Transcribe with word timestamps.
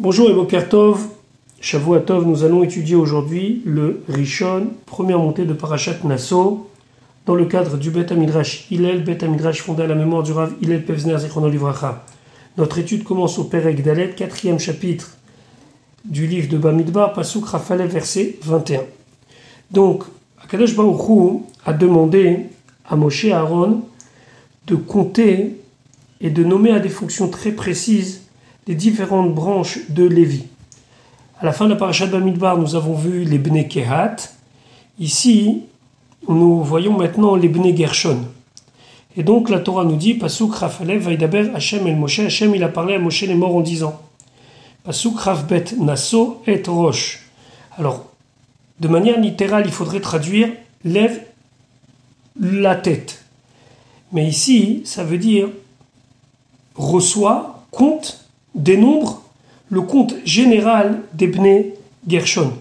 Bonjour 0.00 0.30
et 0.30 0.32
Bokertov, 0.32 1.06
Shavuatov, 1.60 2.26
nous 2.26 2.44
allons 2.44 2.64
étudier 2.64 2.96
aujourd'hui 2.96 3.60
le 3.66 4.02
Rishon, 4.08 4.68
première 4.86 5.18
montée 5.18 5.44
de 5.44 5.52
Parashat 5.52 5.96
Nassau, 6.04 6.70
dans 7.26 7.34
le 7.34 7.44
cadre 7.44 7.76
du 7.76 7.90
Bet 7.90 8.10
Amidrash 8.10 8.66
Hillel, 8.70 9.04
Bet 9.04 9.22
Amidrash 9.22 9.60
fondé 9.60 9.82
à 9.82 9.86
la 9.86 9.94
mémoire 9.94 10.22
du 10.22 10.32
Rav 10.32 10.54
Hillel 10.62 10.86
Pevzner 10.86 11.18
Zichrono 11.18 11.50
Livracha. 11.50 12.06
Notre 12.56 12.78
étude 12.78 13.04
commence 13.04 13.38
au 13.38 13.44
Perek 13.44 13.82
Dalet, 13.82 14.10
quatrième 14.16 14.58
chapitre 14.58 15.10
du 16.06 16.26
livre 16.26 16.48
de 16.48 16.56
Bamidbar, 16.56 17.12
Pasuk 17.12 17.44
Rafale, 17.44 17.86
verset 17.86 18.38
21. 18.42 18.80
Donc, 19.70 20.04
Akadosh 20.42 20.74
Baruch 20.74 21.42
a 21.66 21.74
demandé 21.74 22.46
à 22.88 22.96
Moshe 22.96 23.26
Aaron 23.26 23.82
de 24.66 24.74
compter 24.74 25.60
et 26.22 26.30
de 26.30 26.42
nommer 26.42 26.70
à 26.70 26.80
des 26.80 26.88
fonctions 26.88 27.28
très 27.28 27.52
précises 27.52 28.22
les 28.66 28.74
différentes 28.74 29.34
branches 29.34 29.78
de 29.88 30.04
Lévi. 30.04 30.44
À 31.40 31.44
la 31.44 31.52
fin 31.52 31.64
de 31.64 31.70
la 31.70 31.76
parasha 31.76 32.06
de 32.06 32.12
Bamidbar, 32.12 32.56
nous 32.56 32.76
avons 32.76 32.94
vu 32.94 33.24
les 33.24 33.38
Bnei 33.38 33.66
Kehat. 33.66 34.16
Ici, 35.00 35.62
nous 36.28 36.62
voyons 36.62 36.96
maintenant 36.96 37.34
les 37.34 37.48
Bnei 37.48 37.76
Gershon. 37.76 38.20
Et 39.16 39.22
donc 39.22 39.50
la 39.50 39.58
Torah 39.58 39.84
nous 39.84 39.96
dit, 39.96 40.14
Pasuk 40.14 40.54
Rafalev 40.54 41.02
Vaidaber 41.02 41.50
Hashem 41.54 41.86
el 41.86 41.96
Moshe. 41.96 42.20
Hashem, 42.20 42.54
il 42.54 42.62
a 42.62 42.68
parlé 42.68 42.94
à 42.94 42.98
Moshe 42.98 43.22
les 43.22 43.34
morts 43.34 43.56
en 43.56 43.60
disant, 43.60 44.00
Pasuk 44.84 45.16
Bet 45.48 45.64
Naso 45.78 46.42
et 46.46 46.62
Rosh. 46.66 47.20
Alors, 47.76 48.06
de 48.80 48.88
manière 48.88 49.20
littérale, 49.20 49.64
il 49.66 49.72
faudrait 49.72 50.00
traduire 50.00 50.48
lève 50.84 51.22
la 52.40 52.76
tête. 52.76 53.24
Mais 54.12 54.26
ici, 54.26 54.82
ça 54.84 55.04
veut 55.04 55.18
dire 55.18 55.48
reçoit, 56.74 57.64
compte, 57.70 58.21
dénombre 58.54 59.22
le 59.70 59.80
compte 59.80 60.14
général 60.24 61.00
des 61.14 61.26
Bnei 61.26 61.74
Gershon, 62.06 62.52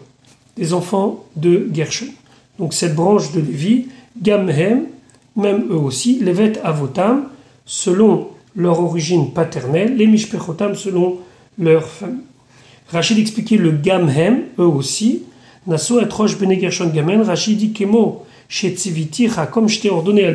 des 0.58 0.74
enfants 0.74 1.26
de 1.36 1.70
Gershon. 1.74 2.08
Donc 2.60 2.74
cette 2.74 2.96
branche 2.96 3.32
de 3.32 3.42
Lévi, 3.42 3.88
Gamhem, 4.22 4.86
même 5.36 5.66
eux 5.70 5.78
aussi, 5.78 6.20
Levet 6.20 6.60
Avotam, 6.64 7.26
selon 7.66 8.30
leur 8.56 8.80
origine 8.80 9.32
paternelle, 9.32 9.96
les 9.96 10.08
Mishpechotam 10.08 10.76
selon 10.76 11.20
leur 11.58 11.88
famille. 11.88 12.22
Rachid 12.90 13.18
expliquait 13.18 13.58
le 13.58 13.72
Gamhem, 13.72 14.44
eux 14.60 14.66
aussi, 14.66 15.24
Naso 15.68 16.02
et 16.02 16.06
Roche 16.06 16.38
Bene 16.38 16.60
Gershon 16.60 16.88
Gamen, 16.88 17.22
Rachid 17.22 17.58
dit 17.58 17.72
Kemo, 17.72 18.26
comme 19.52 19.70
je 19.70 19.80
t'ai 19.80 19.90
ordonné 19.90 20.26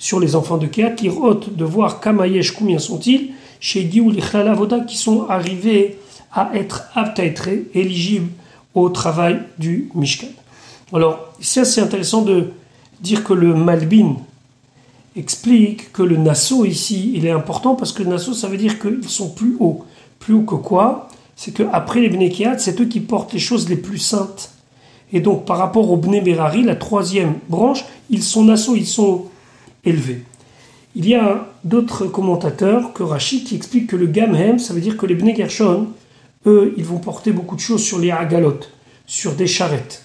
sur 0.00 0.18
les 0.18 0.34
enfants 0.34 0.56
de 0.56 0.66
ôte 1.10 1.54
de 1.54 1.64
voir 1.64 2.00
Kamayesh, 2.00 2.52
combien 2.52 2.78
sont-ils, 2.78 3.32
chez 3.60 3.88
Giou 3.88 4.10
Avoda, 4.32 4.80
qui 4.80 4.96
sont 4.96 5.26
arrivés 5.28 5.98
à 6.32 6.50
être 6.54 6.84
aptes 6.94 7.20
à 7.20 7.24
être 7.24 7.48
éligibles 7.74 8.30
au 8.74 8.88
travail 8.88 9.42
du 9.58 9.90
Mishkan. 9.94 10.28
Alors, 10.94 11.32
ici, 11.38 11.60
c'est 11.66 11.82
intéressant 11.82 12.22
de 12.22 12.48
dire 13.02 13.22
que 13.22 13.34
le 13.34 13.54
Malbin 13.54 14.16
explique 15.16 15.92
que 15.92 16.02
le 16.02 16.16
Nassau 16.16 16.64
ici, 16.64 17.12
il 17.14 17.26
est 17.26 17.30
important 17.30 17.74
parce 17.74 17.92
que 17.92 18.02
Nassau, 18.02 18.32
ça 18.32 18.48
veut 18.48 18.56
dire 18.56 18.80
qu'ils 18.80 19.08
sont 19.08 19.28
plus 19.28 19.56
hauts. 19.60 19.84
Plus 20.18 20.32
haut 20.32 20.42
que 20.42 20.54
quoi? 20.54 21.08
C'est 21.36 21.52
qu'après 21.52 22.00
les 22.00 22.08
Bnekiat, 22.08 22.58
c'est 22.58 22.80
eux 22.80 22.86
qui 22.86 23.00
portent 23.00 23.34
les 23.34 23.38
choses 23.38 23.68
les 23.68 23.76
plus 23.76 23.98
saintes. 23.98 24.52
Et 25.12 25.20
donc, 25.20 25.44
par 25.44 25.58
rapport 25.58 25.90
au 25.90 25.98
Bne 25.98 26.22
Berari, 26.22 26.62
la 26.62 26.76
troisième 26.76 27.34
branche, 27.50 27.84
ils 28.08 28.22
sont 28.22 28.44
Nassau, 28.44 28.76
ils 28.76 28.86
sont 28.86 29.26
élevés. 29.84 30.22
Il 30.96 31.08
y 31.08 31.14
a 31.14 31.48
d'autres 31.62 32.06
commentateurs 32.06 32.92
que 32.92 33.02
Rachid 33.02 33.44
qui 33.44 33.54
expliquent 33.54 33.88
que 33.88 33.96
le 33.96 34.06
Gamhem, 34.06 34.58
ça 34.58 34.74
veut 34.74 34.80
dire 34.80 34.96
que 34.96 35.06
les 35.06 35.14
Bne 35.14 35.36
Gershon, 35.36 35.88
eux, 36.46 36.74
ils 36.76 36.84
vont 36.84 36.98
porter 36.98 37.32
beaucoup 37.32 37.54
de 37.54 37.60
choses 37.60 37.82
sur 37.82 37.98
les 37.98 38.10
agalotes, 38.10 38.72
sur 39.06 39.34
des 39.34 39.46
charrettes. 39.46 40.04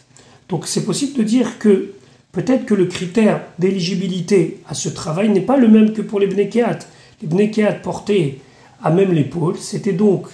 Donc 0.50 0.68
c'est 0.68 0.86
possible 0.86 1.18
de 1.18 1.24
dire 1.24 1.58
que 1.58 1.94
peut-être 2.32 2.66
que 2.66 2.76
le 2.76 2.86
critère 2.86 3.42
d'éligibilité 3.58 4.60
à 4.68 4.76
ce 4.76 4.90
travail 4.90 5.30
n'est 5.30 5.42
pas 5.42 5.58
le 5.58 5.68
même 5.68 5.94
que 5.94 6.02
pour 6.02 6.20
les 6.20 6.28
Bnekeat. 6.28 6.88
Les 7.22 7.28
Bnekeat 7.28 7.82
portaient 7.82 8.40
à 8.84 8.92
même 8.92 9.12
l'épaule, 9.12 9.56
c'était 9.58 9.94
donc 9.94 10.28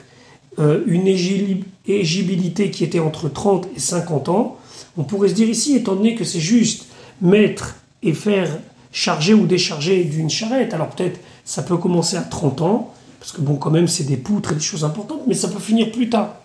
euh, 0.60 0.84
une 0.86 1.08
éligibilité 1.08 2.72
qui 2.72 2.84
était 2.84 3.00
entre 3.00 3.30
30 3.30 3.70
et 3.74 3.80
50 3.80 4.28
ans. 4.28 4.58
On 4.98 5.04
pourrait 5.04 5.30
se 5.30 5.34
dire 5.34 5.48
ici, 5.48 5.78
étant 5.78 5.96
donné 5.96 6.16
que 6.16 6.26
c'est 6.26 6.42
juste 6.42 6.88
mettre 7.22 7.78
et 8.04 8.14
faire 8.14 8.50
charger 8.92 9.34
ou 9.34 9.46
décharger 9.46 10.04
d'une 10.04 10.30
charrette, 10.30 10.74
alors 10.74 10.90
peut-être 10.90 11.20
ça 11.46 11.64
peut 11.64 11.78
commencer 11.78 12.18
à 12.18 12.22
30 12.22 12.62
ans, 12.62 12.94
parce 13.20 13.32
que 13.32 13.42
bon 13.42 13.56
quand 13.56 13.72
même 13.72 13.88
c'est 13.88 14.04
des 14.04 14.18
poutres 14.18 14.52
et 14.52 14.56
des 14.56 14.62
choses 14.62 14.84
importantes, 14.84 15.22
mais 15.28 15.34
ça 15.34 15.48
peut 15.48 15.60
finir 15.60 15.92
plus 15.92 16.10
tard. 16.10 16.36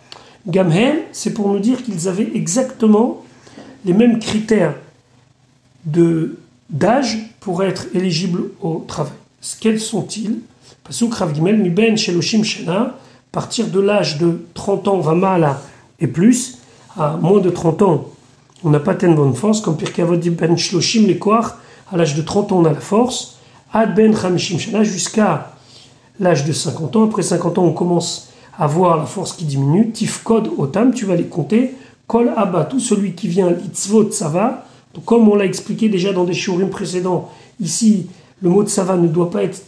Gamhem, 0.46 0.96
c'est 1.12 1.34
pour 1.34 1.48
nous 1.48 1.58
dire 1.58 1.82
qu'ils 1.82 2.06
avaient 2.08 2.30
exactement 2.34 3.22
les 3.84 3.92
mêmes 3.92 4.18
critères 4.18 4.74
de 5.84 6.38
d'âge 6.70 7.18
pour 7.40 7.62
être 7.62 7.86
éligibles 7.94 8.50
au 8.60 8.84
travail. 8.86 9.12
Quels 9.60 9.80
sont-ils? 9.80 10.40
Ben 10.88 11.96
sheloshim 11.96 12.42
shena, 12.42 12.96
partir 13.32 13.68
de 13.68 13.80
l'âge 13.80 14.18
de 14.18 14.40
30 14.54 14.88
ans, 14.88 14.98
Vamala 14.98 15.60
et 16.00 16.06
plus, 16.06 16.58
à 16.96 17.16
moins 17.16 17.40
de 17.40 17.50
30 17.50 17.82
ans, 17.82 18.08
on 18.64 18.70
n'a 18.70 18.80
pas 18.80 18.94
telle 18.94 19.14
bonne 19.14 19.34
force, 19.34 19.60
comme 19.60 19.76
dit 19.76 20.30
ben 20.30 20.56
shloshim 20.56 21.06
les 21.06 21.18
à 21.90 21.96
l'âge 21.96 22.14
de 22.14 22.22
30 22.22 22.52
ans 22.52 22.58
on 22.58 22.64
a 22.64 22.72
la 22.72 22.80
force, 22.80 23.36
ad 23.72 23.94
ben 23.94 24.14
shena, 24.38 24.84
jusqu'à 24.84 25.52
l'âge 26.20 26.44
de 26.44 26.52
50 26.52 26.96
ans. 26.96 27.04
Après 27.04 27.22
50 27.22 27.58
ans, 27.58 27.64
on 27.64 27.72
commence 27.72 28.28
à 28.58 28.66
voir 28.66 28.96
la 28.96 29.06
force 29.06 29.32
qui 29.32 29.44
diminue. 29.44 29.90
Tifkod 29.90 30.50
otam, 30.58 30.94
tu 30.94 31.04
vas 31.04 31.16
les 31.16 31.26
compter. 31.26 31.74
Kol 32.06 32.32
Abba, 32.36 32.64
tout 32.64 32.80
celui 32.80 33.12
qui 33.12 33.28
vient 33.28 33.50
l'itzvot 33.50 34.10
va. 34.30 34.64
Donc, 34.94 35.04
comme 35.04 35.28
on 35.28 35.34
l'a 35.34 35.44
expliqué 35.44 35.88
déjà 35.88 36.12
dans 36.12 36.24
des 36.24 36.34
shurim 36.34 36.70
précédents, 36.70 37.30
ici, 37.60 38.06
le 38.40 38.48
mot 38.48 38.62
de 38.62 38.70
va 38.70 38.96
ne 38.96 39.08
doit 39.08 39.30
pas 39.30 39.42
être 39.42 39.62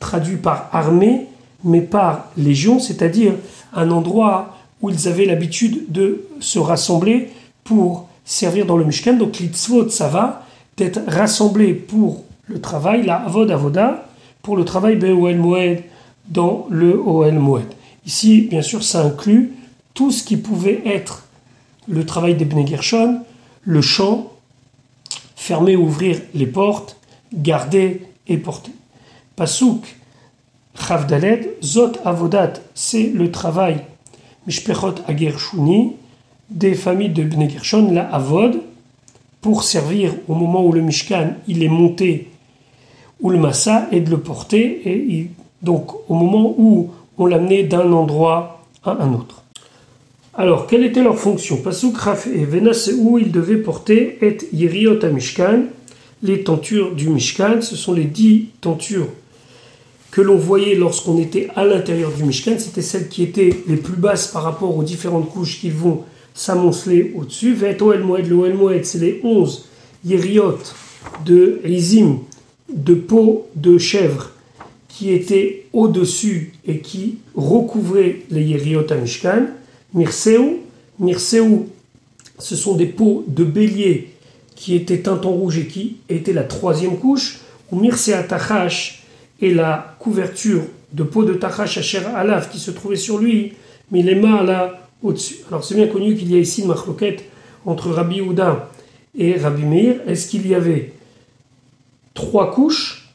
traduit 0.00 0.36
par 0.36 0.68
armée, 0.72 1.26
mais 1.64 1.80
par 1.82 2.30
légion, 2.36 2.78
c'est-à-dire 2.78 3.32
un 3.74 3.90
endroit 3.90 4.56
où 4.82 4.90
ils 4.90 5.08
avaient 5.08 5.24
l'habitude 5.24 5.84
de 5.90 6.26
se 6.40 6.58
rassembler 6.58 7.30
pour 7.64 8.08
servir 8.24 8.66
dans 8.66 8.76
le 8.76 8.84
Mishkan. 8.84 9.14
Donc 9.14 9.38
l'itzvot, 9.38 9.88
ça 9.88 10.42
d'être 10.76 11.00
rassemblés 11.06 11.74
pour 11.74 12.24
le 12.46 12.60
travail, 12.60 13.04
la 13.04 13.16
avod 13.16 13.50
avoda, 13.50 14.08
pour 14.42 14.56
le 14.56 14.64
travail 14.64 14.96
Be'oel 14.96 15.38
Moed 15.38 15.82
dans 16.28 16.66
le 16.70 16.98
Oel 16.98 17.38
Moed. 17.38 17.66
Ici, 18.04 18.42
bien 18.42 18.62
sûr, 18.62 18.82
ça 18.82 19.02
inclut 19.02 19.52
tout 19.94 20.10
ce 20.10 20.22
qui 20.22 20.36
pouvait 20.36 20.82
être 20.84 21.26
le 21.88 22.04
travail 22.04 22.34
des 22.34 22.66
Gershon, 22.66 23.22
le 23.62 23.80
chant, 23.80 24.32
fermer, 25.34 25.76
ouvrir 25.76 26.20
les 26.34 26.46
portes, 26.46 26.96
garder 27.32 28.02
et 28.26 28.36
porter. 28.38 28.72
Pasuk 29.36 29.96
Chavdaled, 30.78 31.54
Zot 31.62 31.92
Avodat, 32.04 32.54
c'est 32.74 33.08
le 33.08 33.30
travail 33.30 33.80
Mishpechot 34.46 34.96
Agershuni, 35.08 35.96
des 36.50 36.74
familles 36.74 37.10
de 37.10 37.22
Bnei 37.24 37.48
Gershon, 37.48 37.90
la 37.92 38.04
Avod, 38.14 38.60
pour 39.46 39.62
servir 39.62 40.12
au 40.26 40.34
moment 40.34 40.66
où 40.66 40.72
le 40.72 40.80
Mishkan 40.80 41.34
il 41.46 41.62
est 41.62 41.68
monté, 41.68 42.30
ou 43.20 43.30
le 43.30 43.38
Massa, 43.38 43.86
et 43.92 44.00
de 44.00 44.10
le 44.10 44.18
porter, 44.18 44.82
et 44.84 45.30
donc 45.62 45.92
au 46.10 46.14
moment 46.14 46.52
où 46.58 46.90
on 47.16 47.26
l'amenait 47.26 47.62
d'un 47.62 47.92
endroit 47.92 48.64
à 48.82 49.00
un 49.00 49.14
autre. 49.14 49.44
Alors, 50.34 50.66
quelle 50.66 50.82
était 50.82 51.04
leur 51.04 51.16
fonction? 51.16 51.58
Pasuk 51.58 51.96
Raf 51.96 52.26
et 52.26 52.44
où 52.98 53.18
ils 53.18 53.30
devaient 53.30 53.58
porter 53.58 54.18
et 54.20 54.36
Yeriot 54.52 55.04
à 55.04 55.10
Mishkan, 55.10 55.66
les 56.24 56.42
tentures 56.42 56.96
du 56.96 57.08
Mishkan, 57.08 57.60
ce 57.60 57.76
sont 57.76 57.92
les 57.92 58.02
dix 58.02 58.48
tentures 58.60 59.10
que 60.10 60.22
l'on 60.22 60.38
voyait 60.38 60.74
lorsqu'on 60.74 61.18
était 61.18 61.50
à 61.54 61.64
l'intérieur 61.64 62.10
du 62.10 62.24
Mishkan, 62.24 62.58
c'était 62.58 62.82
celles 62.82 63.08
qui 63.08 63.22
étaient 63.22 63.50
les 63.68 63.76
plus 63.76 63.96
basses 63.96 64.26
par 64.26 64.42
rapport 64.42 64.76
aux 64.76 64.82
différentes 64.82 65.28
couches 65.28 65.60
qui 65.60 65.70
vont 65.70 66.02
s'amonceler 66.36 67.12
au-dessus. 67.16 67.54
Vet 67.54 67.82
Oel 67.82 68.04
Moed, 68.04 68.28
le 68.28 68.54
Moed, 68.54 68.84
c'est 68.84 68.98
les 68.98 69.20
onze 69.24 69.64
Yeriot 70.04 70.58
de 71.24 71.60
Rizim, 71.64 72.18
de 72.72 72.94
peau 72.94 73.48
de 73.56 73.78
chèvre 73.78 74.30
qui 74.88 75.10
étaient 75.12 75.64
au-dessus 75.72 76.52
et 76.66 76.78
qui 76.78 77.18
recouvraient 77.34 78.22
les 78.30 78.42
Yeriot 78.42 78.90
à 78.90 78.94
Mishkan. 78.94 79.46
Mirseu, 79.94 80.60
ce 82.38 82.56
sont 82.56 82.76
des 82.76 82.86
peaux 82.86 83.24
de 83.26 83.44
bélier 83.44 84.10
qui 84.54 84.74
étaient 84.74 85.00
teintes 85.00 85.26
en 85.26 85.32
rouge 85.32 85.58
et 85.58 85.66
qui 85.66 85.96
étaient 86.08 86.32
la 86.32 86.44
troisième 86.44 86.98
couche. 86.98 87.40
Ou 87.72 87.80
Mirsea 87.80 88.22
Tachash 88.22 89.02
et 89.40 89.52
la 89.52 89.96
couverture 89.98 90.62
de 90.92 91.02
peau 91.02 91.24
de 91.24 91.34
Tachash 91.34 91.78
Asher 91.78 92.04
Alaf 92.14 92.50
qui 92.50 92.58
se 92.58 92.70
trouvait 92.70 92.96
sur 92.96 93.18
lui, 93.18 93.54
mains 93.90 94.42
là 94.42 94.85
Alors 95.48 95.64
c'est 95.64 95.74
bien 95.74 95.88
connu 95.88 96.16
qu'il 96.16 96.30
y 96.30 96.36
a 96.36 96.38
ici 96.38 96.62
une 96.62 96.68
marloquette 96.68 97.24
entre 97.64 97.90
Rabbi 97.90 98.20
Houda 98.20 98.70
et 99.16 99.36
Rabbi 99.36 99.64
Meir. 99.64 100.00
Est-ce 100.06 100.28
qu'il 100.28 100.46
y 100.46 100.54
avait 100.54 100.92
trois 102.14 102.50
couches 102.50 103.12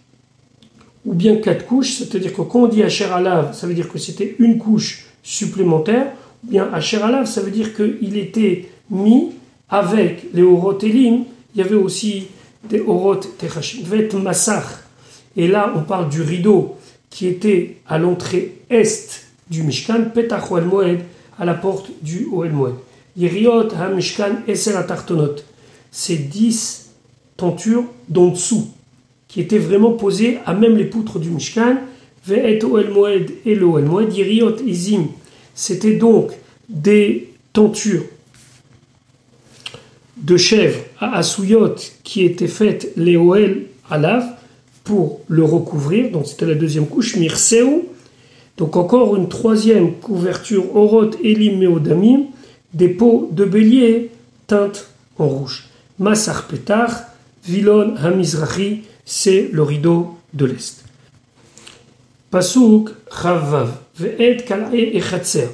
ou 1.06 1.14
bien 1.14 1.38
quatre 1.38 1.66
couches? 1.66 1.94
C'est-à-dire 1.94 2.34
que 2.34 2.42
quand 2.42 2.64
on 2.64 2.68
dit 2.68 2.84
Asher 2.84 3.06
Alav, 3.06 3.54
ça 3.54 3.68
veut 3.68 3.74
dire 3.74 3.90
que 3.90 3.98
c'était 3.98 4.36
une 4.40 4.58
couche 4.58 5.06
supplémentaires. 5.24 6.12
Ou 6.44 6.52
bien 6.52 6.70
Asher 6.74 7.02
Alav, 7.02 7.26
ça 7.26 7.42
veut 7.42 7.52
dire 7.52 7.76
qu'il 7.76 8.18
était 8.18 8.70
mis 8.90 9.32
avec 9.70 10.26
les 10.34 10.44
Orot 10.44 10.78
Elim, 10.80 11.24
il 11.56 11.60
y 11.60 11.64
avait 11.64 11.76
aussi 11.76 12.28
des 12.70 12.82
Orot 12.82 13.16
Techashim. 13.16 13.84
Vet 13.86 14.10
Massach, 14.14 14.66
et 15.38 15.48
là 15.48 15.74
on 15.76 15.84
parle 15.84 16.10
du 16.10 16.22
rideau 16.22 16.76
qui 17.10 17.28
était 17.28 17.78
à 17.88 17.98
l'entrée 17.98 18.58
est 18.70 19.26
du 19.50 19.64
Mishkan, 19.64 20.06
Petach 20.14 20.50
Moed, 20.52 21.00
à 21.42 21.46
la 21.46 21.56
porte 21.56 21.90
du 22.04 22.28
Oel 22.32 22.52
Moed. 22.52 22.76
Yeriot 23.18 23.74
HaMishkan 23.74 24.44
Eser 24.48 24.76
Atartonot. 24.76 25.38
C'est 25.92 26.30
dix 26.30 26.92
tentures 27.36 27.86
d'en 28.08 28.28
dessous, 28.28 28.68
qui 29.28 29.42
étaient 29.42 29.58
vraiment 29.58 29.94
posées 29.94 30.38
à 30.46 30.54
même 30.54 30.78
les 30.78 30.86
poutres 30.86 31.18
du 31.18 31.32
Mishkan. 31.32 31.78
Ve'et 32.28 32.64
Oel 32.64 32.92
Moed 32.92 33.32
et 33.44 33.56
le 33.56 33.66
Oel 33.66 33.86
Moed. 33.86 34.14
Izim. 34.16 35.08
C'était 35.56 35.96
donc 35.96 36.32
des 36.70 37.34
tentures 37.54 38.04
de 40.18 40.38
chèvres 40.38 40.82
à 41.00 41.18
Asuyot 41.18 41.76
qui 42.04 42.24
étaient 42.24 42.48
faites 42.48 42.94
les 42.96 43.18
Oel 43.18 43.64
Alav 43.90 44.24
pour 44.84 45.22
le 45.28 45.44
recouvrir. 45.44 46.12
Donc 46.12 46.28
c'était 46.28 46.46
la 46.46 46.54
deuxième 46.54 46.86
couche. 46.86 47.16
Mirseu. 47.16 47.88
Donc 48.62 48.76
encore 48.76 49.16
une 49.16 49.28
troisième 49.28 49.96
couverture 49.96 50.76
Orot 50.76 51.10
Elim 51.24 51.58
Meodamim 51.58 52.26
des 52.76 52.90
peaux 52.90 53.28
de 53.32 53.44
bélier 53.44 54.12
teintes 54.46 54.88
en 55.18 55.28
rouge. 55.28 55.68
Masar 55.98 56.46
Petar, 56.46 57.06
Vilon 57.44 57.96
Hamizrahi, 57.96 58.82
c'est 59.04 59.50
le 59.52 59.64
rideau 59.64 60.16
de 60.36 60.46
l'Est. 60.46 60.86
Pasuk 62.30 62.92
Chavav, 63.12 63.80
Ve'et 63.98 64.46
Kalae 64.48 64.96
Echatzer. 64.96 65.50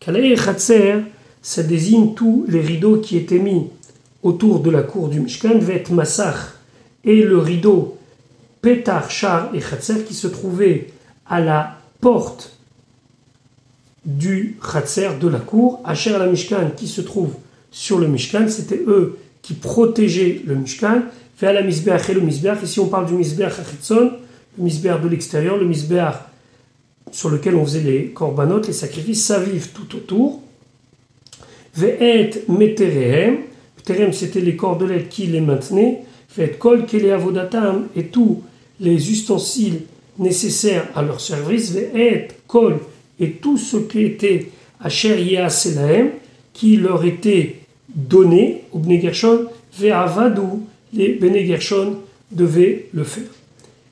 Kalae 0.00 0.32
Echatzer, 0.32 1.00
ça 1.42 1.62
désigne 1.62 2.14
tous 2.14 2.46
les 2.48 2.62
rideaux 2.62 2.96
qui 2.96 3.18
étaient 3.18 3.38
mis 3.38 3.66
autour 4.22 4.60
de 4.60 4.70
la 4.70 4.80
cour 4.80 5.08
du 5.08 5.20
Mishkan, 5.20 5.58
Ve'et 5.58 5.90
Masach, 5.90 6.54
et 7.04 7.20
le 7.20 7.36
rideau 7.36 7.98
Petar 8.62 9.10
Shar 9.10 9.54
Echatzer 9.54 10.04
qui 10.04 10.14
se 10.14 10.26
trouvait 10.26 10.86
à 11.28 11.40
la 11.40 11.75
porte 12.06 12.52
du 14.04 14.56
Khatser, 14.62 15.18
de 15.20 15.26
la 15.26 15.40
cour, 15.40 15.80
Asher 15.84 16.16
la 16.16 16.26
Mishkan 16.26 16.70
qui 16.76 16.86
se 16.86 17.00
trouve 17.00 17.32
sur 17.72 17.98
le 17.98 18.06
Mishkan, 18.06 18.46
c'était 18.48 18.80
eux 18.86 19.18
qui 19.42 19.54
protégeaient 19.54 20.40
le 20.46 20.54
Mishkan, 20.54 21.02
fait 21.36 21.64
Misbeach 21.64 22.08
et 22.08 22.14
le 22.14 22.20
Misbeach, 22.20 22.62
ici 22.62 22.78
on 22.78 22.86
parle 22.86 23.06
du 23.06 23.14
Misbeach 23.14 23.54
le 23.90 24.12
Misbeach 24.56 25.02
de 25.02 25.08
l'extérieur, 25.08 25.56
le 25.56 25.66
Misbeach 25.66 26.14
sur 27.10 27.28
lequel 27.28 27.56
on 27.56 27.64
faisait 27.64 27.80
les 27.80 28.06
korbanot, 28.10 28.60
les 28.60 28.72
sacrifices, 28.72 29.24
ça 29.24 29.40
vive 29.40 29.70
tout 29.72 29.96
autour. 29.96 30.42
Ve'et 31.74 32.44
meterehem, 32.46 33.38
meterehem 33.78 34.12
c'était 34.12 34.42
les 34.42 34.54
cordelettes 34.54 35.08
qui 35.08 35.26
les 35.26 35.40
maintenaient, 35.40 36.04
fait 36.28 36.56
kol 36.56 36.86
et 37.96 38.04
tous 38.06 38.44
les 38.78 39.10
ustensiles 39.10 39.80
nécessaires 40.18 40.88
à 40.94 41.02
leur 41.02 41.20
service, 41.20 41.72
ve'et 41.72 42.28
kol 42.46 42.78
et 43.18 43.32
tout 43.32 43.58
ce 43.58 43.76
qui 43.76 44.02
était 44.02 44.50
à 44.80 44.88
Sheria 44.88 45.48
Selahem, 45.48 46.10
qui 46.52 46.76
leur 46.76 47.04
était 47.04 47.56
donné 47.94 48.62
au 48.72 48.78
Bnei 48.78 49.00
Gershon, 49.00 49.46
Ve'avadou, 49.78 50.66
les 50.92 51.14
Bnei 51.14 51.46
Gershon 51.46 51.96
devaient 52.30 52.86
le 52.92 53.04
faire. 53.04 53.24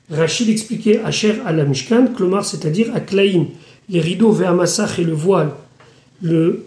Rachid 0.09 0.49
expliquait 0.49 0.99
Asher 1.03 1.35
à 1.45 1.51
la 1.51 1.65
Mishkan, 1.65 2.07
Klomar, 2.15 2.45
c'est-à-dire 2.45 2.93
à 2.93 2.99
Klaim, 2.99 3.47
les 3.89 3.99
rideaux 3.99 4.31
Ve'amassach 4.31 4.99
et 4.99 5.03
le 5.03 5.13
voile, 5.13 5.51
le 6.21 6.65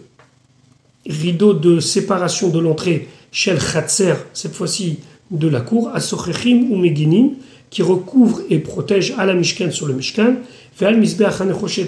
rideau 1.05 1.53
de 1.53 1.79
séparation 1.79 2.49
de 2.49 2.59
l'entrée, 2.59 3.07
Shel 3.31 3.59
Chatzer, 3.59 4.15
cette 4.33 4.53
fois-ci 4.53 4.99
de 5.31 5.47
la 5.47 5.61
cour, 5.61 5.89
Asochechim 5.93 6.67
ou 6.69 6.77
Meginim, 6.77 7.31
qui 7.69 7.81
recouvre 7.81 8.41
et 8.49 8.59
protège 8.59 9.13
à 9.17 9.25
la 9.25 9.33
Mishkan 9.33 9.71
sur 9.71 9.87
le 9.87 9.93
Mishkan, 9.93 10.35
Ve'al 10.79 10.97
Misbeach 10.97 11.41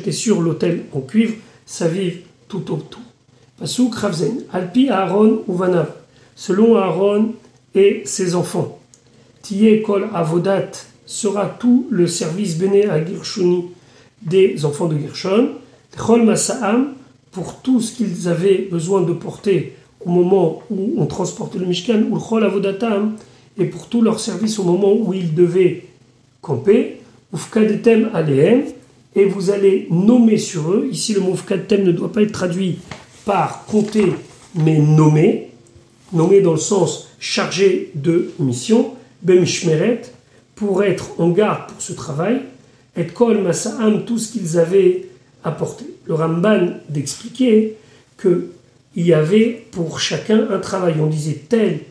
et 0.06 0.12
sur 0.12 0.42
l'autel 0.42 0.84
en 0.94 1.02
cuivre, 1.02 1.36
ça 1.66 1.88
vive 1.88 2.20
tout 2.48 2.72
autour. 2.72 3.02
Pasuk 3.58 3.96
Ravzen, 3.96 4.44
Alpi 4.52 4.90
Aaron 4.90 5.44
ou 5.48 5.56
Vanav, 5.56 5.92
selon 6.36 6.76
Aaron 6.78 7.34
et 7.76 8.02
ses 8.06 8.36
enfants. 8.36 8.80
Tiye 9.42 9.82
Kol 9.82 10.10
Avodat 10.14 10.72
sera 11.06 11.46
tout 11.46 11.88
le 11.90 12.08
service 12.08 12.58
béné 12.58 12.88
à 12.88 13.04
Gershoni 13.04 13.66
des 14.22 14.66
enfants 14.66 14.88
de 14.88 14.98
Gershon. 14.98 15.50
Chol 15.98 16.24
Masaam, 16.24 16.94
pour 17.32 17.62
tout 17.62 17.82
ce 17.82 17.96
qu'ils 17.96 18.28
avaient 18.28 18.68
besoin 18.70 19.02
de 19.02 19.14
porter 19.14 19.76
au 20.06 20.10
moment 20.10 20.64
où 20.70 20.96
on 20.98 21.06
transportait 21.06 21.60
le 21.60 21.66
Mishkan, 21.66 22.04
ou 22.10 22.20
Chol 22.20 22.44
Avodatam, 22.44 23.16
et 23.58 23.66
pour 23.66 23.88
tout 23.88 24.02
leur 24.02 24.20
service 24.20 24.60
au 24.60 24.64
moment 24.64 24.94
où 24.94 25.14
ils 25.14 25.34
devaient 25.34 25.86
camper. 26.42 26.98
Ufkadetem 27.34 28.10
Alehem, 28.14 28.64
et 29.16 29.26
vous 29.26 29.50
allez 29.50 29.88
nommer 29.90 30.38
sur 30.38 30.72
eux. 30.72 30.90
Ici, 30.92 31.14
le 31.14 31.22
mot 31.22 31.36
thème 31.68 31.84
ne 31.84 31.92
doit 31.92 32.12
pas 32.12 32.22
être 32.22 32.32
traduit 32.32 32.80
par 33.26 33.66
compter, 33.66 34.14
mais 34.56 34.80
nommer. 34.80 35.50
Nommer 36.14 36.42
dans 36.42 36.52
le 36.52 36.58
sens 36.58 37.10
chargé 37.20 37.92
de 37.96 38.32
mission. 38.40 38.94
Bemishmeret, 39.22 40.02
pour 40.56 40.84
être 40.84 41.20
en 41.20 41.30
garde 41.30 41.72
pour 41.72 41.82
ce 41.82 41.94
travail. 41.94 42.42
Et 42.98 43.06
kol 43.06 43.42
masaam, 43.42 44.04
tout 44.04 44.18
ce 44.18 44.32
qu'ils 44.32 44.58
avaient 44.58 45.06
apporté. 45.44 45.86
Le 46.06 46.16
Ramban 46.16 46.72
d'expliquer 46.90 47.76
que 48.18 48.50
il 48.96 49.06
y 49.06 49.14
avait 49.14 49.64
pour 49.72 50.00
chacun 50.00 50.48
un 50.52 50.60
travail. 50.60 50.96
On 51.00 51.06
disait 51.06 51.40
telle 51.48 51.82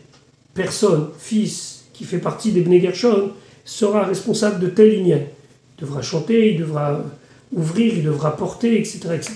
personne, 0.53 1.09
fils, 1.17 1.85
qui 1.93 2.03
fait 2.03 2.19
partie 2.19 2.51
des 2.51 2.61
Bnei 2.61 2.91
sera 3.63 4.05
responsable 4.05 4.59
de 4.59 4.67
telle 4.67 4.91
lignée 4.91 5.27
devra 5.81 6.01
chanter, 6.01 6.53
il 6.53 6.59
devra 6.59 7.03
ouvrir, 7.51 7.93
il 7.95 8.03
devra 8.03 8.37
porter, 8.37 8.79
etc. 8.79 8.99
etc. 9.15 9.33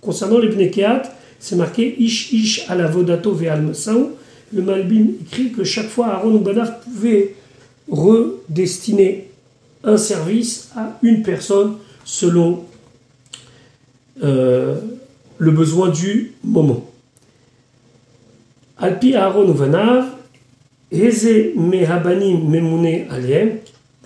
Concernant 0.00 0.38
les 0.38 0.48
Bnekeat, 0.48 1.02
c'est 1.40 1.56
marqué 1.56 1.96
Ish 1.98 2.32
Ish 2.32 2.64
ala 2.68 2.86
vodato 2.86 3.32
ve'al 3.32 3.62
masaou. 3.62 4.10
Le 4.52 4.62
Malbim 4.62 5.08
écrit 5.20 5.52
que 5.52 5.64
chaque 5.64 5.88
fois 5.88 6.08
Aaron 6.08 6.34
ou 6.34 6.38
Badar 6.38 6.80
pouvait 6.80 7.34
redestiner 7.90 9.28
un 9.84 9.96
service 9.96 10.70
à 10.76 10.98
une 11.02 11.22
personne 11.22 11.76
selon 12.04 12.64
euh, 14.22 14.76
le 15.38 15.50
besoin 15.50 15.90
du 15.90 16.32
moment. 16.42 16.84
Alpi 18.78 19.14
Aaron 19.14 19.48
ou 19.48 19.54
Heze 20.90 21.52
mehabanim 21.54 22.48
memune 22.48 23.06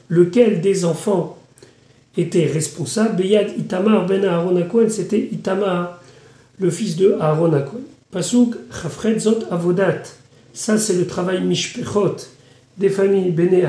lequel 0.09 0.61
des 0.61 0.85
enfants 0.85 1.39
était 2.17 2.47
responsable. 2.47 3.17
Beyad 3.17 3.57
Itamar 3.57 4.07
ben 4.07 4.25
Aaron 4.25 4.61
c'était 4.89 5.29
Itamar, 5.33 6.01
le 6.59 6.71
fils 6.71 6.97
de 6.97 7.17
Aaron 7.21 7.53
Akohen. 7.53 7.83
Pasuk 8.13 8.57
Chafred 8.71 9.19
Zot 9.19 9.39
Avodat, 9.51 10.03
ça 10.53 10.77
c'est 10.77 10.99
le 10.99 11.07
travail 11.07 11.43
Mishpechot 11.43 12.17
des 12.77 12.91
familles 12.91 13.31
Bene 13.31 13.63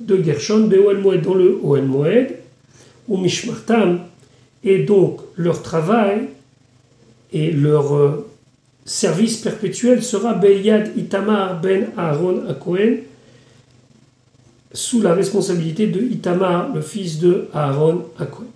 de 0.00 0.22
Gershon, 0.22 0.60
Beoel 0.66 1.02
dans 1.20 1.34
le 1.34 1.60
Oel 1.62 2.36
ou 3.06 3.18
Mishmartam, 3.18 4.00
et 4.64 4.84
donc 4.84 5.20
leur 5.36 5.62
travail 5.62 6.28
et 7.34 7.50
leur 7.50 7.94
euh, 7.94 8.25
service 8.86 9.38
perpétuel 9.38 10.02
sera 10.02 10.34
Beyad 10.34 10.92
Itamar 10.96 11.60
ben 11.60 11.88
Aaron 11.96 12.44
Akohen, 12.48 12.98
sous 14.72 15.02
la 15.02 15.12
responsabilité 15.12 15.88
de 15.88 16.00
Itamar, 16.00 16.72
le 16.72 16.80
fils 16.80 17.18
de 17.18 17.48
Aaron 17.52 18.04
Akwen. 18.18 18.48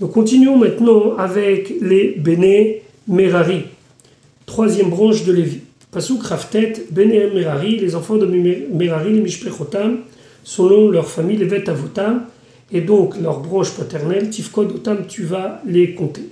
Nous 0.00 0.08
continuons 0.08 0.56
maintenant 0.56 1.16
avec 1.18 1.74
les 1.82 2.12
Béné 2.18 2.82
Merari, 3.06 3.64
troisième 4.46 4.88
branche 4.88 5.24
de 5.24 5.32
Lévi. 5.32 5.60
Pasuk 5.90 6.22
Raftet, 6.22 6.86
Béné 6.90 7.28
Merari, 7.34 7.78
les 7.78 7.94
enfants 7.94 8.16
de 8.16 8.24
Merari, 8.24 9.12
les 9.12 9.20
Mishprechotam, 9.20 9.98
selon 10.42 10.90
leur 10.90 11.08
famille, 11.08 11.36
les 11.36 11.44
Vetavotam, 11.44 12.26
et 12.72 12.80
donc 12.80 13.20
leur 13.20 13.40
branche 13.40 13.72
paternelle, 13.72 14.30
Tifkod 14.30 14.70
Otam, 14.72 15.06
tu 15.06 15.24
vas 15.24 15.60
les 15.66 15.94
compter. 15.94 16.22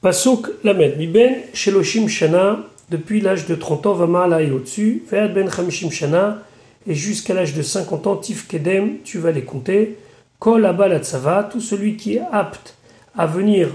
Pasuk 0.00 0.50
Lamed, 0.62 0.96
Miben, 0.96 1.38
Sheloshim 1.52 2.06
Shana, 2.06 2.60
depuis 2.88 3.20
l'âge 3.20 3.46
de 3.46 3.56
30 3.56 3.86
ans, 3.86 3.94
Vama 3.94 4.40
et 4.40 4.52
au-dessus, 4.52 5.02
Ve'ad 5.10 5.34
Ben 5.34 5.50
Chamishim 5.50 5.90
Shana, 5.90 6.44
et 6.86 6.94
jusqu'à 6.94 7.34
l'âge 7.34 7.52
de 7.52 7.62
50 7.62 8.06
ans, 8.06 8.16
Tif 8.16 8.46
Kedem, 8.46 8.98
tu 9.02 9.18
vas 9.18 9.32
les 9.32 9.42
compter. 9.42 9.98
Kol 10.38 10.68
Tsava, 11.02 11.42
tout 11.42 11.60
celui 11.60 11.96
qui 11.96 12.14
est 12.14 12.22
apte 12.30 12.76
à 13.16 13.26
venir 13.26 13.70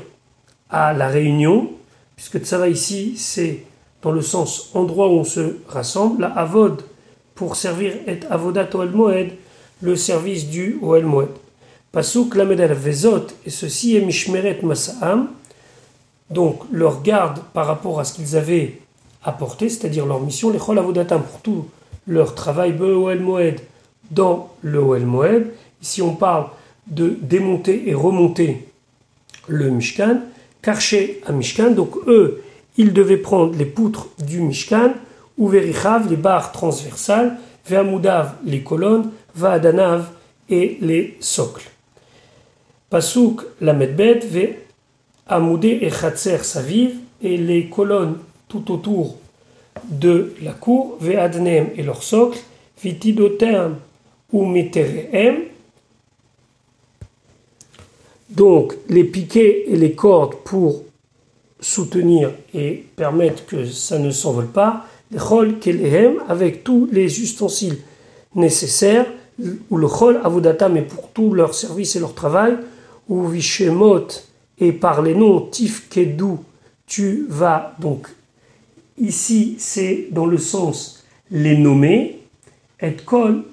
à 0.70 0.94
la 0.94 1.10
réunion, 1.10 1.72
puisque 2.16 2.40
Tsava 2.40 2.70
ici, 2.70 3.16
c'est 3.18 3.66
dans 4.02 4.12
le 4.12 4.22
sens 4.22 4.72
endroit 4.76 5.10
où 5.10 5.20
on 5.20 5.24
se 5.26 5.58
rassemble, 5.68 6.22
la 6.22 6.30
Avod, 6.30 6.84
pour 7.36 7.58
servir 7.58 7.96
et 8.08 8.22
Avodat 8.30 8.70
Oel 8.76 8.92
Moed, 8.92 9.32
le 9.82 9.98
service 9.98 10.48
du 10.48 10.78
Oel 10.82 11.04
Moed. 11.04 11.32
Pasuk 11.92 12.36
Lamedel 12.36 12.72
Vezot, 12.72 13.28
et 13.46 13.50
ceci 13.50 13.98
est 13.98 14.02
Mishmeret 14.02 14.60
Masaam, 14.64 15.28
donc 16.30 16.64
leur 16.72 17.02
garde 17.02 17.40
par 17.54 17.68
rapport 17.68 18.00
à 18.00 18.04
ce 18.04 18.14
qu'ils 18.14 18.36
avaient 18.36 18.80
apporté, 19.24 19.70
c'est-à-dire 19.70 20.06
leur 20.06 20.20
mission, 20.20 20.50
les 20.52 20.60
Chol 20.60 20.80
Avodatam 20.80 21.22
pour 21.24 21.40
tout 21.42 21.66
leur 22.08 22.36
travail, 22.36 22.74
Be'oel 22.74 23.20
Moed, 23.20 23.60
dans 24.12 24.50
le 24.62 24.80
Oel 24.80 25.06
Moed. 25.06 25.54
Ici 25.82 26.02
on 26.02 26.16
parle 26.16 26.48
de 26.88 27.18
démonter 27.22 27.90
et 27.90 27.94
remonter 27.94 28.68
le 29.48 29.70
Mishkan, 29.70 30.22
Karché 30.62 31.22
à 31.26 31.32
Mishkan, 31.32 31.72
donc 31.72 31.96
eux, 32.08 32.42
ils 32.78 32.94
devaient 32.94 33.18
prendre 33.18 33.56
les 33.58 33.66
poutres 33.66 34.08
du 34.20 34.40
Mishkan, 34.40 34.94
ou 35.38 35.48
Verichav, 35.48 36.10
les 36.10 36.16
barres 36.16 36.52
transversales, 36.52 37.38
Ve'amoudav, 37.68 38.36
les 38.46 38.62
colonnes, 38.62 39.12
Va'adanav 39.36 40.10
et 40.50 40.78
les 40.82 41.18
socles. 41.20 41.70
Pasuk 42.90 43.42
la 43.62 43.74
medbet, 43.74 44.20
Amoudé 45.28 45.80
et 45.82 45.90
Chatser 45.90 46.40
Saviv, 46.44 46.96
et 47.22 47.38
les 47.38 47.70
colonnes 47.70 48.18
tout 48.48 48.72
autour 48.72 49.18
de 49.90 50.34
la 50.42 50.52
cour, 50.52 50.98
Ve'adnem 51.00 51.70
et 51.76 51.84
leurs 51.84 52.04
socles, 52.04 52.40
Vitidotem 52.82 53.76
ou 54.32 54.46
Metereem, 54.46 55.44
donc 58.30 58.74
les 58.90 59.04
piquets 59.04 59.66
et 59.68 59.76
les 59.76 59.94
cordes 59.94 60.36
pour 60.44 60.84
soutenir 61.60 62.32
et 62.54 62.84
permettre 62.96 63.46
que 63.46 63.66
ça 63.66 64.00
ne 64.00 64.12
s'envole 64.12 64.48
pas, 64.48 64.86
les 65.12 65.20
chol 65.20 65.60
kelehem 65.60 66.16
avec 66.28 66.64
tous 66.64 66.90
les 66.92 67.22
ustensiles 67.22 67.78
nécessaires, 68.36 69.06
ou 69.70 69.78
le 69.78 69.88
chol 69.88 70.20
avodata 70.24 70.68
mais 70.68 70.82
pour 70.82 71.10
tout 71.10 71.34
leur 71.34 71.54
service 71.54 71.96
et 71.96 72.00
leur 72.00 72.14
travail, 72.14 72.58
ou 73.08 73.28
vishemot 73.28 74.08
et 74.64 74.72
par 74.72 75.02
les 75.02 75.14
noms 75.14 75.42
tif 75.42 75.90
kedou, 75.90 76.44
tu 76.88 77.26
vas 77.30 77.76
donc 77.80 78.08
ici 78.98 79.56
c'est 79.58 80.08
dans 80.12 80.26
le 80.26 80.38
sens 80.38 81.04
les 81.32 81.58
nommer, 81.58 82.20
et 82.80 82.94
kol, 83.06 83.44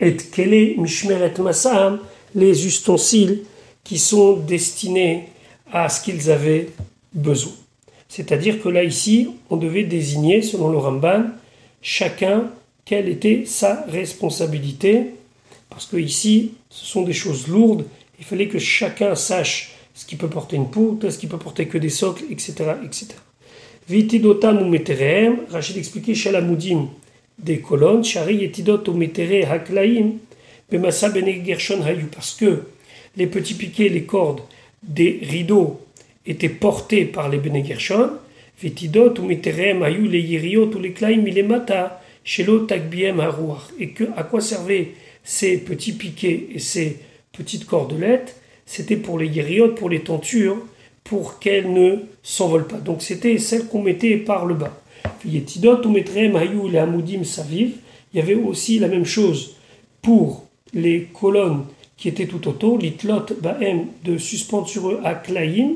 et 0.00 0.16
kele 0.16 0.76
mishmeret 0.78 1.34
masam, 1.38 2.00
les 2.34 2.66
ustensiles 2.66 3.42
qui 3.84 3.98
sont 3.98 4.36
destinés 4.36 5.28
à 5.70 5.88
ce 5.88 6.02
qu'ils 6.02 6.30
avaient 6.30 6.70
besoin. 7.12 7.52
C'est-à-dire 8.08 8.62
que 8.62 8.68
là, 8.68 8.84
ici, 8.84 9.28
on 9.50 9.56
devait 9.56 9.82
désigner, 9.82 10.40
selon 10.40 10.70
le 10.70 10.78
Ramban, 10.78 11.24
chacun 11.82 12.50
quelle 12.84 13.08
était 13.08 13.44
sa 13.44 13.84
responsabilité, 13.88 15.14
parce 15.68 15.86
que 15.86 15.96
ici, 15.96 16.52
ce 16.70 16.86
sont 16.86 17.02
des 17.02 17.12
choses 17.12 17.48
lourdes, 17.48 17.84
il 18.18 18.24
fallait 18.24 18.48
que 18.48 18.58
chacun 18.58 19.14
sache 19.14 19.74
ce 19.94 20.04
qui 20.04 20.16
peut 20.16 20.28
porter 20.28 20.56
une 20.56 20.70
poutre, 20.70 21.08
ce 21.10 21.18
qui 21.18 21.26
peut 21.26 21.38
porter 21.38 21.66
que 21.66 21.78
des 21.78 21.88
socles, 21.88 22.24
etc. 22.30 22.54
etc. 22.84 23.08
Vitidotam 23.88 24.62
ou 24.62 24.66
metereem, 24.66 25.38
Rachid 25.50 25.76
expliquait 25.76 26.14
shalamoudim 26.14 26.88
des 27.38 27.58
colonnes, 27.58 28.04
shari 28.04 28.44
etidot 28.44 28.82
ou 28.88 28.94
metere 28.94 29.44
haklaim, 29.50 30.18
bemasa 30.70 31.08
bene 31.10 31.44
gershon 31.44 31.82
hayu, 31.82 32.06
parce 32.06 32.34
que 32.34 32.62
les 33.16 33.26
petits 33.26 33.54
piquets, 33.54 33.88
les 33.88 34.04
cordes 34.04 34.40
des 34.82 35.20
rideaux 35.22 35.80
étaient 36.26 36.48
portés 36.48 37.04
par 37.04 37.28
les 37.28 37.38
Bene 37.38 37.64
Gershon, 37.64 38.10
Vetidot 38.60 39.14
ou 39.18 39.22
Miterem, 39.22 39.82
Ayu, 39.82 40.08
les 40.08 40.20
Yiriot 40.20 40.70
ou 40.74 40.78
les 40.78 40.92
Klaim, 40.92 41.24
Mata, 41.46 42.02
Shelo 42.24 42.60
Tagbiem 42.60 43.20
Harouach. 43.20 43.62
Et 43.78 43.90
que, 43.90 44.04
à 44.16 44.22
quoi 44.22 44.40
servaient 44.40 44.92
ces 45.22 45.58
petits 45.58 45.92
piquets 45.92 46.48
et 46.54 46.58
ces 46.58 46.98
petites 47.32 47.66
cordelettes 47.66 48.36
C'était 48.66 48.96
pour 48.96 49.18
les 49.18 49.26
Yiriot, 49.26 49.74
pour 49.74 49.88
les 49.88 50.00
tentures, 50.00 50.58
pour 51.02 51.38
qu'elles 51.38 51.72
ne 51.72 51.96
s'envolent 52.22 52.66
pas. 52.66 52.78
Donc 52.78 53.02
c'était 53.02 53.38
celles 53.38 53.66
qu'on 53.66 53.82
mettait 53.82 54.16
par 54.16 54.46
le 54.46 54.54
bas. 54.54 54.80
Vetidot 55.24 55.84
ou 55.84 55.90
Miterem, 55.90 56.36
Ayu, 56.36 56.70
les 56.70 56.78
Hamoudim 56.78 57.24
Saviv. 57.24 57.76
Il 58.12 58.18
y 58.18 58.20
avait 58.20 58.34
aussi 58.34 58.78
la 58.78 58.88
même 58.88 59.04
chose 59.04 59.56
pour 60.00 60.46
les 60.72 61.08
colonnes 61.12 61.64
qui 61.96 62.08
étaient 62.08 62.26
tout 62.26 62.46
autour, 62.48 62.78
l'itlot 62.78 63.26
baem 63.40 63.86
de 64.04 64.18
suspendre 64.18 64.68
sur 64.68 64.90
eux 64.90 65.00
à 65.04 65.14
klaim, 65.14 65.74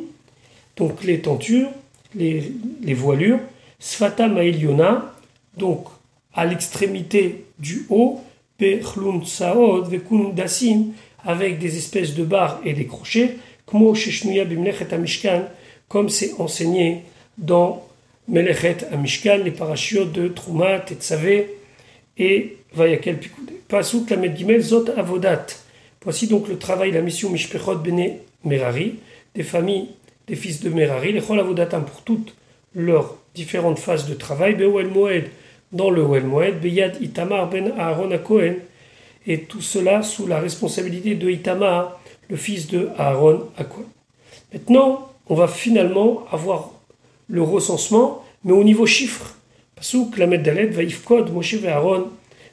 donc 0.77 1.05
les 1.05 1.21
tentures, 1.21 1.69
les, 2.15 2.53
voilures, 2.95 3.39
sfata 3.79 4.29
maeliona, 4.29 5.15
donc 5.57 5.87
à 6.35 6.45
l'extrémité 6.45 7.45
du 7.59 7.87
haut, 7.89 8.21
bechlun 8.59 9.25
saod 9.25 9.89
vekun 9.89 10.31
dasim, 10.35 10.93
avec 11.25 11.59
des 11.59 11.77
espèces 11.77 12.15
de 12.15 12.25
barres 12.25 12.61
et 12.65 12.73
des 12.73 12.87
crochets, 12.87 13.37
comme 15.89 16.09
c'est 16.09 16.33
enseigné 16.39 17.03
dans 17.37 17.85
Melechet 18.29 18.79
Amishkan, 18.93 19.39
les 19.39 19.51
parachutes 19.51 20.13
de 20.13 20.29
Trouma, 20.29 20.81
Tetzavé 20.81 21.57
et 22.19 22.57
Vayakel 22.75 23.19
Pikoudé. 23.19 23.55
Pasuk 23.69 24.11
Lamed 24.11 24.37
Gimel 24.37 24.61
Zot 24.61 24.87
Avodat. 24.97 25.47
Voici 26.03 26.27
donc 26.27 26.49
le 26.49 26.59
travail, 26.59 26.91
la 26.93 27.01
mission 27.01 27.31
Mishpechot 27.31 27.77
Bene 27.77 28.17
Merari, 28.45 28.97
des 29.35 29.43
familles 29.43 29.89
des 30.27 30.37
fils 30.37 30.61
de 30.61 30.69
Merari, 30.69 31.13
les 31.13 31.21
Chol 31.21 31.41
Avodatam 31.41 31.85
pour 31.85 32.03
toutes 32.03 32.35
leurs 32.75 33.17
différentes 33.35 33.79
phases 33.79 34.07
de 34.09 34.15
travail, 34.15 34.55
Be'oel 34.55 34.89
Moed 34.89 35.25
dans 35.73 35.91
le 35.91 36.03
Oel 36.03 36.25
Moed, 36.25 36.61
Beyad 36.61 37.01
Itamar 37.01 37.49
Ben 37.49 37.73
Aaron 37.79 38.11
à 38.11 38.19
Cohen, 38.19 38.55
et 39.29 39.41
tout 39.41 39.61
cela 39.61 40.03
sous 40.03 40.27
la 40.27 40.41
responsabilité 40.41 41.15
de 41.15 41.31
Itamar, 41.31 42.01
le 42.29 42.37
fils 42.37 42.67
de 42.67 42.89
Aaron 42.97 43.43
Cohen. 43.59 43.85
Maintenant, 44.53 45.09
on 45.29 45.35
va 45.35 45.47
finalement 45.47 46.25
avoir 46.33 46.71
le 47.29 47.43
recensement, 47.43 48.25
mais 48.43 48.53
au 48.53 48.65
niveau 48.65 48.87
chiffre. 48.87 49.37
Pasouk, 49.77 50.17
la 50.17 50.27
Dalet, 50.27 50.67
Vaifkod, 50.67 51.31
Moshe 51.31 51.55
et 51.55 51.69
Aaron. 51.69 52.09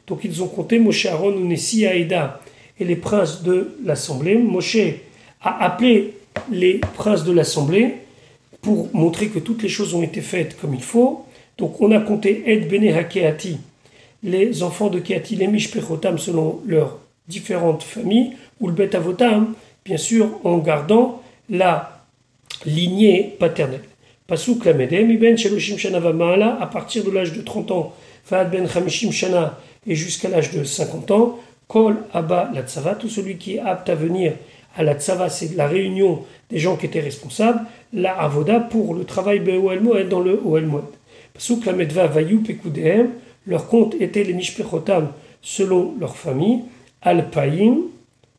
Donc 0.05 0.19
ils 0.25 0.43
ont 0.43 0.47
compté 0.47 0.77
Moshe, 0.77 1.05
Aaron, 1.05 1.31
Unessi, 1.31 1.87
Aïda 1.87 2.41
et 2.77 2.83
les 2.83 2.97
princes 2.97 3.41
de 3.41 3.75
l'assemblée. 3.83 4.35
Moshe 4.35 4.77
a 5.41 5.63
appelé 5.63 6.13
les 6.51 6.81
princes 6.95 7.23
de 7.23 7.31
l'assemblée 7.31 7.95
pour 8.61 8.89
montrer 8.93 9.29
que 9.29 9.39
toutes 9.39 9.63
les 9.63 9.69
choses 9.69 9.95
ont 9.95 10.03
été 10.03 10.21
faites 10.21 10.59
comme 10.59 10.73
il 10.73 10.83
faut. 10.83 11.25
Donc 11.57 11.79
on 11.81 11.91
a 11.91 11.99
compté 11.99 12.43
Ed 12.47 12.67
Bene 12.67 12.93
Hakeati, 12.93 13.59
les 14.25 14.63
enfants 14.63 14.89
de 14.89 14.99
Keati, 14.99 15.35
les 15.35 15.47
Mishpechotam 15.47 16.17
selon 16.17 16.59
leurs 16.65 16.97
différentes 17.27 17.83
familles, 17.83 18.33
ou 18.59 18.67
le 18.67 18.73
Bet 18.73 18.95
Avotam, 18.95 19.53
bien 19.85 19.97
sûr 19.97 20.39
en 20.43 20.57
gardant 20.57 21.21
la 21.49 22.03
lignée 22.65 23.35
paternelle. 23.39 23.83
Pasuk 24.27 24.65
Lamedem, 24.65 25.11
Iben 25.11 25.37
Sheloshim 25.37 25.77
Shana 25.77 25.99
Vamala, 25.99 26.57
à 26.59 26.65
partir 26.65 27.03
de 27.03 27.11
l'âge 27.11 27.33
de 27.33 27.41
30 27.41 27.71
ans, 27.71 27.93
Fahad 28.23 28.49
Ben 28.49 28.67
Chamishim 28.67 29.11
Shana, 29.11 29.59
et 29.85 29.93
jusqu'à 29.93 30.27
l'âge 30.27 30.51
de 30.51 30.63
50 30.63 31.11
ans, 31.11 31.39
Kol 31.67 31.97
Abba 32.11 32.49
la 32.53 32.63
Tzava, 32.63 32.95
tout 32.95 33.09
celui 33.09 33.37
qui 33.37 33.55
est 33.55 33.59
apte 33.59 33.89
à 33.89 33.95
venir 33.95 34.33
à 34.75 34.81
la 34.81 34.95
Tzava, 34.95 35.29
c'est 35.29 35.55
la 35.55 35.67
réunion 35.67 36.23
des 36.49 36.57
gens 36.57 36.75
qui 36.77 36.87
étaient 36.87 36.99
responsables, 36.99 37.61
la 37.93 38.13
Avoda 38.19 38.59
pour 38.59 38.95
le 38.95 39.03
travail 39.03 39.39
Be'oel 39.39 39.81
Moed 39.81 40.09
dans 40.09 40.19
le 40.19 40.41
Oel 40.43 40.65
Moed. 40.65 40.85
Pasuk 41.33 41.65
la 41.65 41.73
Medva 41.73 42.07
Vayu 42.07 42.41
leur 43.47 43.67
compte 43.67 43.95
était 43.99 44.23
les 44.23 44.33
Mishpechotam 44.33 45.11
selon 45.41 45.95
leur 45.99 46.15
famille, 46.17 46.61
Al-Païm, 47.01 47.81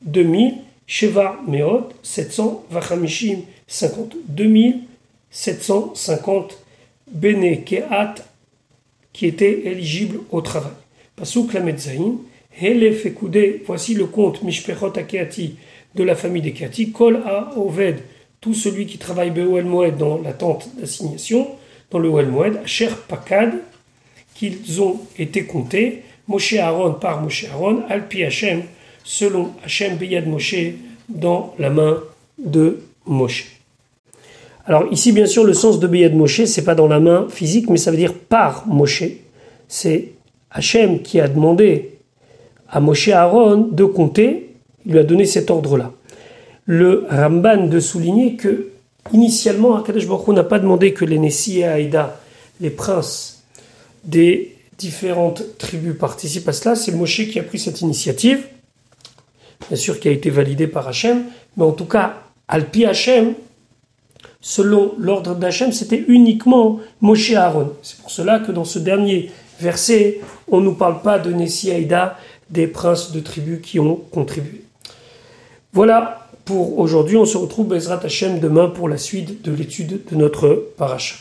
2000, 0.02 0.58
Sheva 0.86 1.40
Meot, 1.46 1.88
700, 2.02 2.64
Vachamishim, 2.70 3.42
50, 3.66 4.16
2750 4.28 6.58
Bene 7.10 7.64
Keat 7.64 8.14
qui 9.12 9.26
étaient 9.26 9.66
éligibles 9.66 10.20
au 10.30 10.40
travail. 10.40 10.72
Pasuk 11.14 11.52
la 11.54 11.62
Hele 12.58 12.94
Fekude, 12.94 13.60
voici 13.66 13.94
le 13.94 14.06
compte 14.06 14.42
Mishpechot 14.42 14.96
Akeati 14.96 15.56
de 15.94 16.02
la 16.02 16.14
famille 16.14 16.42
des 16.42 16.52
Keati, 16.52 16.90
Kol 16.90 17.22
a 17.26 17.52
Oved, 17.56 18.00
tout 18.40 18.54
celui 18.54 18.86
qui 18.86 18.98
travaille 18.98 19.30
Be'oel 19.30 19.64
Moed 19.64 19.96
dans 19.96 20.20
la 20.20 20.32
tente 20.32 20.68
d'assignation, 20.76 21.48
dans 21.90 21.98
le 21.98 22.08
Oel 22.08 22.28
Moed, 22.28 22.60
Cher 22.66 22.96
Pakad, 23.02 23.54
qu'ils 24.38 24.82
ont 24.82 25.00
été 25.18 25.44
comptés, 25.44 26.02
Moshe 26.28 26.54
Aaron 26.54 26.94
par 26.94 27.22
Moshe 27.22 27.46
Aaron, 27.52 27.82
Alpi 27.88 28.24
Hashem, 28.24 28.62
selon 29.04 29.50
Hashem 29.64 29.96
Beyad 29.96 30.26
Moshe, 30.26 30.74
dans 31.08 31.54
la 31.58 31.70
main 31.70 32.02
de 32.38 32.80
Moshe. 33.06 33.60
Alors 34.66 34.84
ici, 34.90 35.12
bien 35.12 35.26
sûr, 35.26 35.44
le 35.44 35.54
sens 35.54 35.78
de 35.78 35.86
Beyad 35.86 36.14
Moshe, 36.14 36.44
c'est 36.44 36.64
pas 36.64 36.74
dans 36.74 36.88
la 36.88 36.98
main 36.98 37.28
physique, 37.30 37.70
mais 37.70 37.76
ça 37.76 37.90
veut 37.90 37.96
dire 37.96 38.14
par 38.14 38.66
Moshe. 38.66 39.04
C'est 39.68 40.12
Hachem 40.50 41.02
qui 41.02 41.20
a 41.20 41.28
demandé 41.28 41.92
à 42.68 42.80
Moshe 42.80 43.08
Aaron 43.08 43.68
de 43.70 43.84
compter, 43.84 44.54
il 44.84 44.92
lui 44.92 44.98
a 44.98 45.04
donné 45.04 45.24
cet 45.24 45.50
ordre-là. 45.50 45.92
Le 46.64 47.06
Ramban 47.08 47.68
de 47.68 47.78
souligner 47.78 48.34
que, 48.34 48.70
initialement, 49.12 49.76
Akadosh 49.76 50.08
Baruch 50.08 50.28
n'a 50.28 50.42
pas 50.42 50.58
demandé 50.58 50.92
que 50.92 51.04
les 51.04 51.20
Nessi 51.20 51.60
et 51.60 51.64
Aïda, 51.64 52.20
les 52.60 52.70
princes 52.70 53.35
des 54.06 54.56
différentes 54.78 55.58
tribus, 55.58 55.96
participent 55.98 56.48
à 56.48 56.52
cela, 56.52 56.76
c'est 56.76 56.92
Moshe 56.92 57.28
qui 57.28 57.38
a 57.38 57.42
pris 57.42 57.58
cette 57.58 57.80
initiative. 57.80 58.46
bien 59.68 59.76
sûr, 59.76 59.98
qui 60.00 60.08
a 60.08 60.12
été 60.12 60.30
validé 60.30 60.66
par 60.66 60.86
Hachem, 60.88 61.24
mais 61.56 61.64
en 61.64 61.72
tout 61.72 61.86
cas, 61.86 62.22
Alpi 62.48 62.84
Hachem, 62.84 63.34
selon 64.40 64.94
l'ordre 64.98 65.34
d'Hachem, 65.34 65.72
c'était 65.72 66.04
uniquement 66.08 66.80
Moshe 67.00 67.32
Aaron. 67.32 67.72
C'est 67.82 67.98
pour 67.98 68.10
cela 68.10 68.38
que 68.38 68.52
dans 68.52 68.64
ce 68.64 68.78
dernier 68.78 69.30
verset, 69.60 70.20
on 70.48 70.60
ne 70.60 70.66
nous 70.66 70.74
parle 70.74 71.02
pas 71.02 71.18
de 71.18 71.32
Nessi 71.32 71.70
Aïda, 71.70 72.18
des 72.50 72.66
princes 72.68 73.12
de 73.12 73.20
tribus 73.20 73.60
qui 73.60 73.80
ont 73.80 73.96
contribué. 73.96 74.62
Voilà 75.72 76.28
pour 76.44 76.78
aujourd'hui. 76.78 77.16
On 77.16 77.26
se 77.26 77.36
retrouve 77.36 77.68
Bezrat 77.68 78.00
Hachem 78.04 78.38
demain 78.38 78.68
pour 78.68 78.88
la 78.88 78.98
suite 78.98 79.42
de 79.42 79.52
l'étude 79.52 80.02
de 80.10 80.16
notre 80.16 80.68
paracha. 80.76 81.16